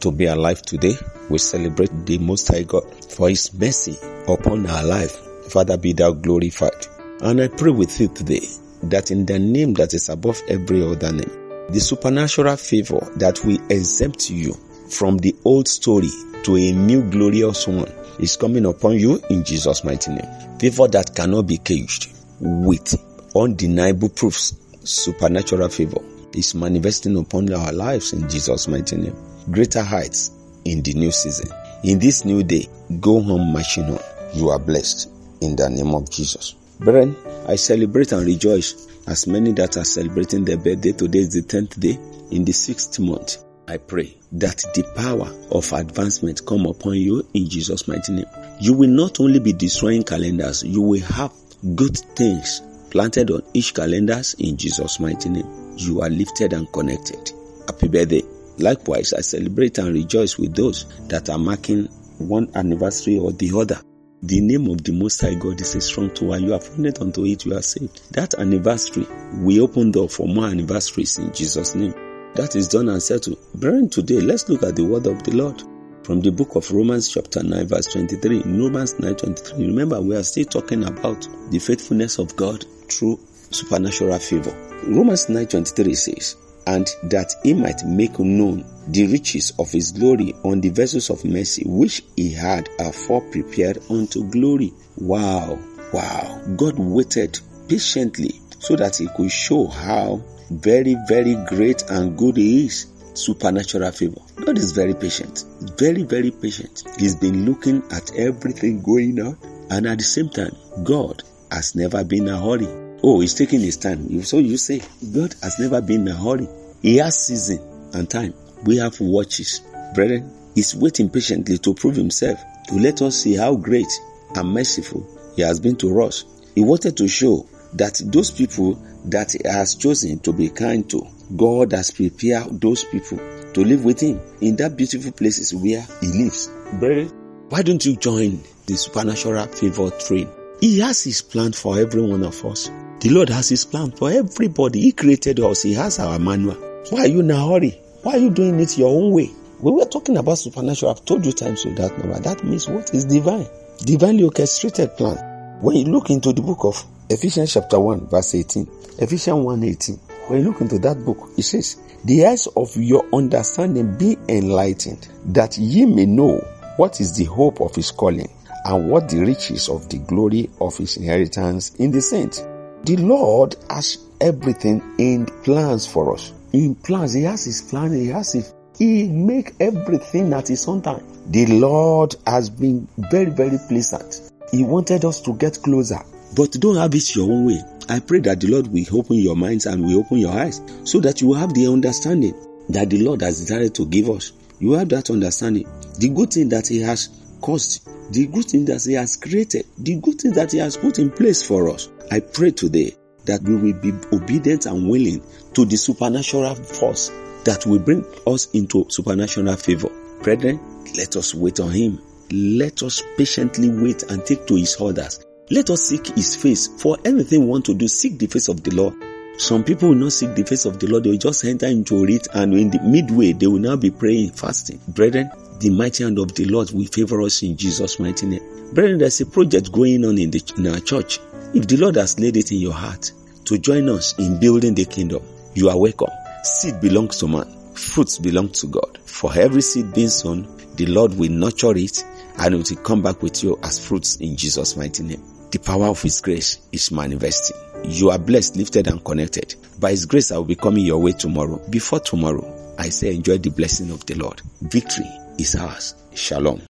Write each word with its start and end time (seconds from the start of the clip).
to 0.00 0.10
be 0.10 0.26
alive 0.26 0.62
today. 0.62 0.94
We 1.28 1.38
celebrate 1.38 1.90
the 2.06 2.18
Most 2.18 2.48
High 2.48 2.62
God 2.62 2.84
for 3.04 3.28
His 3.28 3.52
mercy 3.54 3.96
upon 4.28 4.66
our 4.66 4.84
life. 4.84 5.16
Father, 5.50 5.76
be 5.76 5.92
thou 5.92 6.12
glorified. 6.12 6.86
And 7.20 7.40
I 7.40 7.48
pray 7.48 7.70
with 7.70 8.00
you 8.00 8.08
today 8.08 8.46
that 8.84 9.10
in 9.10 9.26
the 9.26 9.38
name 9.38 9.74
that 9.74 9.94
is 9.94 10.08
above 10.08 10.40
every 10.48 10.82
other 10.82 11.12
name, 11.12 11.68
the 11.70 11.80
supernatural 11.80 12.56
favor 12.56 13.00
that 13.16 13.44
will 13.44 13.60
exempt 13.70 14.30
you 14.30 14.54
from 14.88 15.18
the 15.18 15.34
old 15.44 15.68
story 15.68 16.10
to 16.44 16.56
a 16.56 16.72
new 16.72 17.08
glorious 17.10 17.66
one 17.68 17.90
is 18.18 18.36
coming 18.36 18.66
upon 18.66 18.98
you 18.98 19.20
in 19.30 19.44
Jesus' 19.44 19.84
mighty 19.84 20.10
name. 20.10 20.58
Favor 20.58 20.88
that 20.88 21.14
cannot 21.14 21.42
be 21.46 21.58
caged 21.58 22.12
with 22.40 22.94
undeniable 23.36 24.08
proofs, 24.08 24.54
supernatural 24.82 25.68
favor 25.68 26.00
is 26.34 26.54
manifesting 26.54 27.16
upon 27.16 27.52
our 27.52 27.72
lives 27.72 28.12
in 28.12 28.28
Jesus' 28.28 28.68
mighty 28.68 28.96
name. 28.96 29.16
Greater 29.50 29.82
heights 29.82 30.30
in 30.64 30.82
the 30.82 30.94
new 30.94 31.10
season. 31.10 31.48
In 31.82 31.98
this 31.98 32.24
new 32.24 32.42
day, 32.42 32.68
go 33.00 33.20
home 33.20 33.52
marching 33.52 33.84
on. 33.84 33.98
You 34.34 34.50
are 34.50 34.58
blessed 34.58 35.10
in 35.40 35.56
the 35.56 35.68
name 35.68 35.94
of 35.94 36.08
Jesus. 36.10 36.52
Brethren, 36.78 37.16
I 37.48 37.56
celebrate 37.56 38.12
and 38.12 38.24
rejoice 38.24 38.86
as 39.08 39.26
many 39.26 39.52
that 39.52 39.76
are 39.76 39.84
celebrating 39.84 40.44
their 40.44 40.56
birthday. 40.56 40.92
Today 40.92 41.20
is 41.20 41.32
the 41.32 41.42
10th 41.42 41.80
day 41.80 41.98
in 42.30 42.44
the 42.44 42.52
sixth 42.52 43.00
month. 43.00 43.38
I 43.66 43.78
pray 43.78 44.16
that 44.32 44.62
the 44.74 44.84
power 44.94 45.32
of 45.50 45.72
advancement 45.72 46.46
come 46.46 46.66
upon 46.66 46.94
you 46.94 47.26
in 47.34 47.48
Jesus' 47.48 47.88
mighty 47.88 48.12
name. 48.12 48.26
You 48.60 48.74
will 48.74 48.90
not 48.90 49.20
only 49.20 49.40
be 49.40 49.52
destroying 49.52 50.04
calendars, 50.04 50.62
you 50.62 50.82
will 50.82 51.02
have 51.02 51.32
good 51.74 51.96
things 51.96 52.62
planted 52.90 53.30
on 53.30 53.42
each 53.54 53.74
calendars 53.74 54.34
in 54.38 54.56
Jesus' 54.56 55.00
mighty 55.00 55.28
name. 55.28 55.74
You 55.76 56.02
are 56.02 56.10
lifted 56.10 56.52
and 56.52 56.70
connected. 56.72 57.32
Happy 57.66 57.88
birthday. 57.88 58.22
Likewise, 58.58 59.12
I 59.12 59.20
celebrate 59.20 59.78
and 59.78 59.94
rejoice 59.94 60.38
with 60.38 60.54
those 60.54 60.86
that 61.08 61.30
are 61.30 61.38
marking 61.38 61.86
one 62.18 62.50
anniversary 62.54 63.18
or 63.18 63.32
the 63.32 63.50
other. 63.58 63.80
The 64.22 64.40
name 64.40 64.66
of 64.68 64.84
the 64.84 64.92
Most 64.92 65.22
High 65.22 65.34
God 65.34 65.60
is 65.60 65.74
a 65.74 65.80
strong 65.80 66.10
tower. 66.10 66.38
You 66.38 66.52
have 66.52 66.64
found 66.64 66.86
it 66.86 67.00
unto 67.00 67.24
it, 67.24 67.46
you 67.46 67.56
are 67.56 67.62
saved. 67.62 68.12
That 68.12 68.34
anniversary, 68.34 69.06
we 69.38 69.60
open 69.60 69.92
door 69.92 70.08
for 70.08 70.28
more 70.28 70.46
anniversaries 70.46 71.18
in 71.18 71.32
Jesus' 71.32 71.74
name. 71.74 71.94
That 72.34 72.54
is 72.54 72.68
done 72.68 72.90
and 72.90 73.02
settled. 73.02 73.38
Brethren, 73.54 73.88
today, 73.88 74.20
let's 74.20 74.48
look 74.48 74.62
at 74.62 74.76
the 74.76 74.84
word 74.84 75.06
of 75.06 75.22
the 75.22 75.32
Lord 75.32 75.62
from 76.04 76.20
the 76.20 76.30
book 76.30 76.56
of 76.56 76.70
Romans 76.70 77.08
chapter 77.08 77.42
9 77.42 77.66
verse 77.66 77.86
23. 77.86 78.42
In 78.42 78.60
Romans 78.60 78.98
9 78.98 79.16
23, 79.16 79.66
remember 79.66 80.00
we 80.00 80.16
are 80.16 80.22
still 80.22 80.44
talking 80.44 80.84
about 80.84 81.26
the 81.50 81.58
faithfulness 81.58 82.18
of 82.18 82.34
God 82.36 82.64
through 82.90 83.20
supernatural 83.50 84.18
favor. 84.18 84.54
Romans 84.84 85.28
9 85.28 85.46
23 85.46 85.94
says, 85.94 86.36
and 86.66 86.88
that 87.04 87.32
he 87.42 87.54
might 87.54 87.84
make 87.84 88.18
known 88.18 88.64
the 88.88 89.06
riches 89.06 89.52
of 89.58 89.70
his 89.70 89.92
glory 89.92 90.34
on 90.44 90.60
the 90.60 90.70
vessels 90.70 91.10
of 91.10 91.24
mercy 91.24 91.62
which 91.66 92.02
he 92.16 92.32
had 92.32 92.68
afore 92.78 93.20
prepared 93.30 93.78
unto 93.90 94.28
glory. 94.30 94.72
Wow, 94.96 95.58
wow. 95.92 96.42
God 96.56 96.78
waited 96.78 97.38
patiently 97.68 98.40
so 98.58 98.76
that 98.76 98.96
he 98.96 99.08
could 99.16 99.30
show 99.30 99.66
how 99.66 100.22
very, 100.50 100.96
very 101.08 101.36
great 101.46 101.82
and 101.90 102.16
good 102.18 102.36
he 102.36 102.66
is. 102.66 102.86
Supernatural 103.14 103.90
favor. 103.92 104.20
God 104.36 104.56
is 104.56 104.72
very 104.72 104.94
patient, 104.94 105.44
very, 105.78 106.04
very 106.04 106.30
patient. 106.30 106.84
He's 106.98 107.16
been 107.16 107.44
looking 107.44 107.82
at 107.90 108.14
everything 108.16 108.82
going 108.82 109.20
on, 109.20 109.36
and 109.68 109.86
at 109.86 109.98
the 109.98 110.04
same 110.04 110.28
time, 110.30 110.56
God 110.84 111.22
has 111.50 111.74
never 111.74 112.04
been 112.04 112.28
a 112.28 112.40
hurry. 112.40 112.68
Oh, 113.02 113.20
he's 113.20 113.34
taking 113.34 113.60
his 113.60 113.76
time. 113.76 114.22
So 114.22 114.38
you 114.38 114.56
say, 114.56 114.82
God 115.12 115.34
has 115.42 115.58
never 115.58 115.80
been 115.80 116.02
in 116.02 116.08
a 116.08 116.16
hurry. 116.16 116.48
He 116.82 116.96
has 116.98 117.26
season 117.26 117.60
and 117.94 118.08
time. 118.08 118.34
We 118.64 118.76
have 118.76 119.00
watches. 119.00 119.62
Brethren, 119.94 120.30
he's 120.54 120.74
waiting 120.74 121.08
patiently 121.08 121.58
to 121.58 121.74
prove 121.74 121.96
himself, 121.96 122.38
to 122.68 122.74
let 122.74 123.00
us 123.02 123.16
see 123.16 123.36
how 123.36 123.56
great 123.56 123.90
and 124.36 124.52
merciful 124.52 125.06
he 125.34 125.42
has 125.42 125.58
been 125.60 125.76
to 125.76 126.02
us. 126.02 126.24
He 126.54 126.60
wanted 126.60 126.96
to 126.98 127.08
show 127.08 127.46
that 127.74 128.00
those 128.04 128.30
people 128.30 128.74
that 129.06 129.32
he 129.32 129.48
has 129.48 129.74
chosen 129.76 130.18
to 130.20 130.32
be 130.32 130.50
kind 130.50 130.88
to, 130.90 131.06
God 131.36 131.72
has 131.72 131.90
prepared 131.90 132.60
those 132.60 132.84
people 132.84 133.18
to 133.54 133.64
live 133.64 133.84
with 133.84 134.00
him 134.00 134.20
in 134.40 134.56
that 134.56 134.76
beautiful 134.76 135.12
places 135.12 135.54
where 135.54 135.86
he 136.00 136.06
lives. 136.06 136.48
Brethren, 136.78 137.08
why 137.48 137.62
don't 137.62 137.84
you 137.84 137.96
join 137.96 138.42
the 138.66 138.76
supernatural 138.76 139.46
favor 139.46 139.90
train? 139.90 140.28
He 140.60 140.80
has 140.80 141.02
his 141.02 141.22
plan 141.22 141.52
for 141.52 141.78
every 141.78 142.02
one 142.02 142.22
of 142.24 142.44
us. 142.44 142.70
The 143.00 143.08
Lord 143.08 143.30
has 143.30 143.48
his 143.48 143.64
plan 143.64 143.92
for 143.92 144.10
everybody. 144.10 144.82
He 144.82 144.92
created 144.92 145.40
us. 145.40 145.62
He 145.62 145.72
has 145.72 145.98
our 145.98 146.18
manual. 146.18 146.56
Why 146.90 147.00
are 147.00 147.06
you 147.06 147.20
in 147.20 147.30
a 147.30 147.48
hurry? 147.48 147.80
Why 148.02 148.12
are 148.12 148.18
you 148.18 148.28
doing 148.28 148.60
it 148.60 148.76
your 148.76 148.90
own 148.90 149.12
way? 149.12 149.28
When 149.58 149.72
We 149.72 149.80
were 149.80 149.88
talking 149.88 150.18
about 150.18 150.36
supernatural. 150.36 150.92
I've 150.92 151.06
told 151.06 151.24
you 151.24 151.32
times 151.32 151.64
with 151.64 151.76
that 151.78 151.96
number. 151.96 152.20
That 152.20 152.44
means 152.44 152.68
what 152.68 152.92
is 152.92 153.06
divine? 153.06 153.46
Divinely 153.78 154.24
orchestrated 154.24 154.98
plan. 154.98 155.16
When 155.62 155.76
you 155.76 155.86
look 155.86 156.10
into 156.10 156.34
the 156.34 156.42
book 156.42 156.58
of 156.64 156.84
Ephesians 157.08 157.54
chapter 157.54 157.80
1 157.80 158.08
verse 158.08 158.34
18, 158.34 158.68
Ephesians 158.98 159.44
1 159.46 159.64
18, 159.64 159.96
when 160.26 160.40
you 160.40 160.50
look 160.50 160.60
into 160.60 160.78
that 160.80 161.02
book, 161.02 161.30
it 161.38 161.42
says, 161.42 161.80
the 162.04 162.26
eyes 162.26 162.48
of 162.48 162.76
your 162.76 163.06
understanding 163.14 163.96
be 163.96 164.18
enlightened, 164.28 165.08
that 165.24 165.56
ye 165.56 165.86
may 165.86 166.04
know 166.04 166.36
what 166.76 167.00
is 167.00 167.16
the 167.16 167.24
hope 167.24 167.62
of 167.62 167.74
his 167.74 167.90
calling 167.92 168.28
and 168.66 168.90
what 168.90 169.08
the 169.08 169.20
riches 169.20 169.70
of 169.70 169.88
the 169.88 169.98
glory 169.98 170.50
of 170.60 170.76
his 170.76 170.98
inheritance 170.98 171.74
in 171.76 171.90
the 171.90 172.00
saints. 172.02 172.42
The 172.84 172.96
Lord 172.96 173.56
has 173.68 173.98
everything 174.20 174.82
in 174.98 175.26
plans 175.26 175.86
for 175.86 176.14
us. 176.14 176.32
In 176.52 176.74
plans, 176.74 177.14
He 177.14 177.22
has 177.22 177.44
His 177.44 177.62
plan, 177.62 177.92
He 177.92 178.08
has 178.08 178.32
His 178.32 178.52
he 178.80 179.06
make 179.08 179.52
everything 179.60 180.32
at 180.32 180.48
his 180.48 180.66
own 180.66 180.80
time. 180.80 181.04
The 181.26 181.44
Lord 181.44 182.16
has 182.26 182.48
been 182.48 182.88
very, 182.96 183.30
very 183.30 183.58
pleasant. 183.68 184.32
He 184.50 184.64
wanted 184.64 185.04
us 185.04 185.20
to 185.20 185.34
get 185.34 185.60
closer. 185.62 186.00
But 186.34 186.52
don't 186.52 186.76
have 186.76 186.94
it 186.94 187.14
your 187.14 187.30
own 187.30 187.44
way. 187.44 187.62
I 187.90 188.00
pray 188.00 188.20
that 188.20 188.40
the 188.40 188.46
Lord 188.46 188.68
will 188.68 188.86
open 188.98 189.16
your 189.16 189.36
minds 189.36 189.66
and 189.66 189.84
will 189.84 189.98
open 190.00 190.16
your 190.16 190.32
eyes 190.32 190.62
so 190.84 190.98
that 191.00 191.20
you 191.20 191.28
will 191.28 191.34
have 191.34 191.52
the 191.52 191.66
understanding 191.66 192.34
that 192.70 192.88
the 192.88 193.02
Lord 193.02 193.20
has 193.20 193.40
decided 193.40 193.74
to 193.74 193.84
give 193.84 194.08
us. 194.08 194.32
You 194.60 194.72
have 194.72 194.88
that 194.88 195.10
understanding. 195.10 195.68
The 195.98 196.08
good 196.08 196.32
thing 196.32 196.48
that 196.48 196.66
He 196.68 196.80
has 196.80 197.08
caused, 197.40 197.88
the 198.12 198.26
good 198.26 198.44
thing 198.44 198.64
that 198.66 198.84
He 198.84 198.94
has 198.94 199.16
created, 199.16 199.66
the 199.78 199.96
good 199.96 200.20
thing 200.20 200.32
that 200.32 200.52
He 200.52 200.58
has 200.58 200.76
put 200.76 200.98
in 200.98 201.10
place 201.10 201.42
for 201.42 201.68
us. 201.70 201.88
I 202.10 202.20
pray 202.20 202.50
today 202.50 202.94
that 203.26 203.42
we 203.42 203.54
will 203.54 203.80
be 203.80 203.92
obedient 204.12 204.66
and 204.66 204.88
willing 204.88 205.22
to 205.54 205.64
the 205.64 205.76
supernatural 205.76 206.54
force 206.54 207.10
that 207.44 207.64
will 207.66 207.78
bring 207.78 208.04
us 208.26 208.48
into 208.52 208.86
supernatural 208.88 209.56
favor. 209.56 209.90
Brethren, 210.22 210.60
let 210.96 211.16
us 211.16 211.34
wait 211.34 211.60
on 211.60 211.70
Him. 211.70 212.00
Let 212.32 212.82
us 212.82 213.02
patiently 213.16 213.70
wait 213.70 214.04
and 214.04 214.24
take 214.24 214.46
to 214.46 214.56
His 214.56 214.76
orders. 214.76 215.24
Let 215.50 215.70
us 215.70 215.82
seek 215.82 216.06
His 216.08 216.36
face. 216.36 216.68
For 216.80 216.96
anything 217.04 217.40
we 217.40 217.46
want 217.46 217.64
to 217.66 217.74
do, 217.74 217.88
seek 217.88 218.18
the 218.18 218.26
face 218.26 218.48
of 218.48 218.62
the 218.62 218.74
Lord. 218.74 218.94
Some 219.38 219.64
people 219.64 219.88
will 219.88 219.96
not 219.96 220.12
seek 220.12 220.34
the 220.34 220.44
face 220.44 220.66
of 220.66 220.78
the 220.78 220.86
Lord, 220.86 221.04
they 221.04 221.10
will 221.10 221.16
just 221.16 221.44
enter 221.44 221.66
into 221.66 222.04
it, 222.04 222.28
and 222.34 222.52
in 222.52 222.70
the 222.70 222.80
midway, 222.82 223.32
they 223.32 223.46
will 223.46 223.58
now 223.58 223.74
be 223.74 223.90
praying, 223.90 224.32
fasting. 224.32 224.78
Brethren, 224.88 225.30
the 225.60 225.68
mighty 225.68 226.04
hand 226.04 226.18
of 226.18 226.34
the 226.34 226.46
Lord 226.46 226.70
will 226.70 226.86
favor 226.86 227.20
us 227.20 227.42
in 227.42 227.54
Jesus' 227.54 228.00
mighty 228.00 228.26
name. 228.26 228.42
Brethren, 228.72 228.98
there's 228.98 229.20
a 229.20 229.26
project 229.26 229.70
going 229.70 230.06
on 230.06 230.16
in, 230.16 230.30
the, 230.30 230.42
in 230.56 230.66
our 230.66 230.80
church. 230.80 231.20
If 231.52 231.68
the 231.68 231.76
Lord 231.76 231.96
has 231.96 232.18
laid 232.18 232.38
it 232.38 232.50
in 232.50 232.58
your 232.58 232.72
heart 232.72 233.12
to 233.44 233.58
join 233.58 233.88
us 233.90 234.18
in 234.18 234.40
building 234.40 234.74
the 234.74 234.86
kingdom, 234.86 235.22
you 235.54 235.68
are 235.68 235.78
welcome. 235.78 236.08
Seed 236.42 236.80
belongs 236.80 237.18
to 237.18 237.28
man, 237.28 237.44
fruits 237.74 238.16
belong 238.16 238.48
to 238.52 238.68
God. 238.68 238.98
For 239.04 239.34
every 239.34 239.60
seed 239.60 239.92
being 239.92 240.08
sown, 240.08 240.48
the 240.76 240.86
Lord 240.86 241.12
will 241.12 241.30
nurture 241.30 241.76
it 241.76 242.02
and 242.38 242.54
it 242.54 242.70
will 242.70 242.82
come 242.82 243.02
back 243.02 243.22
with 243.22 243.42
you 243.42 243.58
as 243.62 243.84
fruits 243.86 244.16
in 244.16 244.36
Jesus' 244.36 244.78
mighty 244.78 245.02
name. 245.02 245.22
The 245.50 245.58
power 245.58 245.88
of 245.88 246.00
His 246.00 246.22
grace 246.22 246.58
is 246.72 246.90
manifesting. 246.90 247.56
You 247.84 248.10
are 248.10 248.18
blessed, 248.18 248.56
lifted, 248.56 248.86
and 248.86 249.04
connected. 249.04 249.56
By 249.78 249.90
His 249.90 250.06
grace, 250.06 250.32
I 250.32 250.38
will 250.38 250.44
be 250.44 250.54
coming 250.54 250.86
your 250.86 251.02
way 251.02 251.12
tomorrow. 251.12 251.60
Before 251.68 252.00
tomorrow, 252.00 252.74
I 252.78 252.88
say 252.88 253.14
enjoy 253.14 253.38
the 253.38 253.50
blessing 253.50 253.90
of 253.90 254.06
the 254.06 254.14
Lord. 254.14 254.40
Victory 254.62 255.10
is 255.38 255.54
ours. 255.56 255.94
Shalom. 256.14 256.62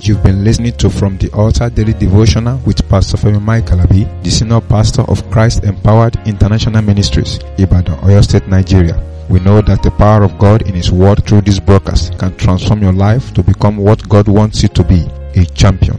You've 0.00 0.22
been 0.22 0.44
listening 0.44 0.76
to 0.76 0.90
From 0.90 1.16
the 1.16 1.30
Altar 1.32 1.70
Daily 1.70 1.94
Devotional 1.94 2.58
with 2.66 2.86
Pastor 2.90 3.16
Femi 3.16 3.40
Mike 3.40 3.64
Alabi, 3.66 4.04
the 4.22 4.30
Senior 4.30 4.60
Pastor 4.60 5.00
of 5.02 5.28
Christ 5.30 5.64
Empowered 5.64 6.16
International 6.26 6.82
Ministries, 6.82 7.38
Ibadan, 7.58 7.96
Oyo 8.00 8.22
State, 8.22 8.46
Nigeria. 8.46 9.02
We 9.30 9.40
know 9.40 9.62
that 9.62 9.82
the 9.82 9.90
power 9.92 10.22
of 10.22 10.36
God 10.36 10.68
in 10.68 10.74
His 10.74 10.92
Word 10.92 11.24
through 11.24 11.40
this 11.40 11.58
broadcast 11.58 12.18
can 12.18 12.36
transform 12.36 12.82
your 12.82 12.92
life 12.92 13.32
to 13.32 13.42
become 13.42 13.78
what 13.78 14.06
God 14.06 14.28
wants 14.28 14.62
you 14.62 14.68
to 14.70 14.84
be, 14.84 15.06
a 15.40 15.46
champion. 15.46 15.98